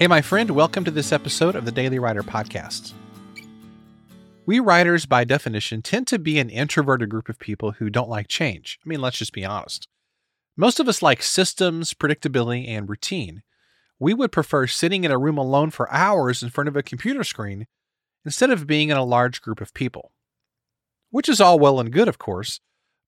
[0.00, 2.94] Hey, my friend, welcome to this episode of the Daily Writer Podcast.
[4.46, 8.26] We writers, by definition, tend to be an introverted group of people who don't like
[8.26, 8.78] change.
[8.82, 9.88] I mean, let's just be honest.
[10.56, 13.42] Most of us like systems, predictability, and routine.
[13.98, 17.22] We would prefer sitting in a room alone for hours in front of a computer
[17.22, 17.66] screen
[18.24, 20.12] instead of being in a large group of people.
[21.10, 22.60] Which is all well and good, of course,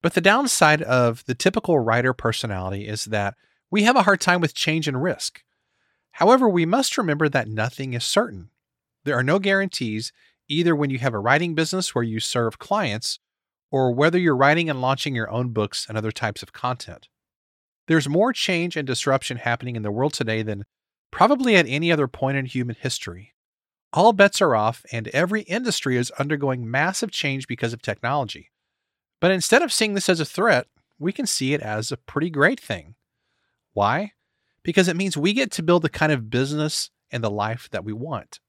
[0.02, 3.34] but the downside of the typical writer personality is that
[3.70, 5.42] we have a hard time with change and risk.
[6.12, 8.50] However, we must remember that nothing is certain.
[9.04, 10.12] There are no guarantees
[10.48, 13.18] either when you have a writing business where you serve clients
[13.70, 17.08] or whether you're writing and launching your own books and other types of content.
[17.88, 20.64] There's more change and disruption happening in the world today than
[21.10, 23.34] probably at any other point in human history.
[23.92, 28.50] All bets are off, and every industry is undergoing massive change because of technology.
[29.20, 30.66] But instead of seeing this as a threat,
[30.98, 32.94] we can see it as a pretty great thing.
[33.72, 34.12] Why?
[34.62, 37.84] Because it means we get to build the kind of business and the life that
[37.84, 38.40] we want.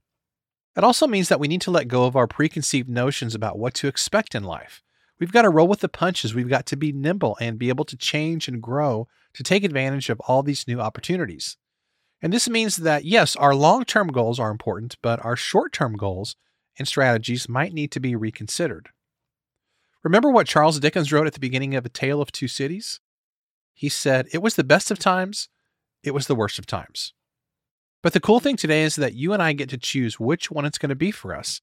[0.75, 3.73] It also means that we need to let go of our preconceived notions about what
[3.75, 4.81] to expect in life.
[5.19, 6.33] We've got to roll with the punches.
[6.33, 10.09] We've got to be nimble and be able to change and grow to take advantage
[10.09, 11.57] of all these new opportunities.
[12.21, 15.95] And this means that, yes, our long term goals are important, but our short term
[15.95, 16.35] goals
[16.79, 18.89] and strategies might need to be reconsidered.
[20.03, 22.99] Remember what Charles Dickens wrote at the beginning of A Tale of Two Cities?
[23.73, 25.49] He said, It was the best of times,
[26.03, 27.13] it was the worst of times.
[28.01, 30.65] But the cool thing today is that you and I get to choose which one
[30.65, 31.61] it's going to be for us.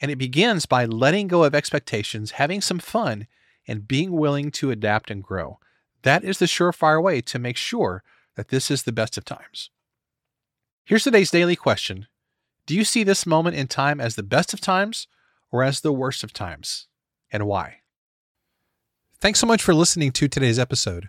[0.00, 3.26] And it begins by letting go of expectations, having some fun,
[3.66, 5.58] and being willing to adapt and grow.
[6.02, 8.02] That is the surefire way to make sure
[8.36, 9.70] that this is the best of times.
[10.84, 12.06] Here's today's daily question
[12.66, 15.06] Do you see this moment in time as the best of times
[15.50, 16.86] or as the worst of times?
[17.30, 17.78] And why?
[19.20, 21.08] Thanks so much for listening to today's episode.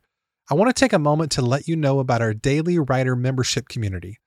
[0.52, 3.70] I want to take a moment to let you know about our daily writer membership
[3.70, 4.18] community.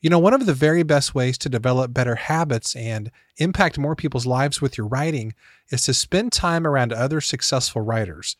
[0.00, 3.96] You know, one of the very best ways to develop better habits and impact more
[3.96, 5.34] people's lives with your writing
[5.70, 8.36] is to spend time around other successful writers.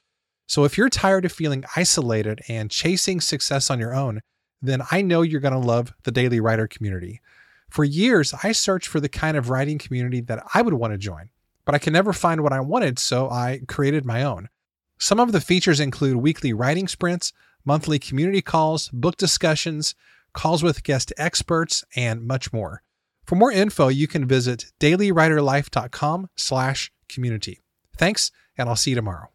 [0.47, 4.21] So if you're tired of feeling isolated and chasing success on your own,
[4.62, 7.21] then I know you're going to love the Daily Writer community.
[7.69, 10.99] For years, I searched for the kind of writing community that I would want to
[10.99, 11.31] join,
[11.65, 14.50] but I could never find what I wanted, so I created my own.
[15.05, 19.95] Some of the features include weekly writing sprints, monthly community calls, book discussions,
[20.33, 22.83] calls with guest experts, and much more.
[23.27, 27.61] For more info, you can visit dailywriterlife.com slash community.
[27.99, 29.34] Thanks, and I'll see you tomorrow.